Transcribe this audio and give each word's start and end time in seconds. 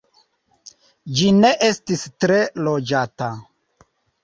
Ĝi 1.19 1.27
ne 1.41 1.51
estis 1.67 2.07
tre 2.25 2.41
loĝata. 2.71 3.31